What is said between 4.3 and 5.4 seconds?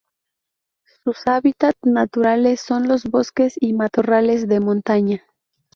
de montaña.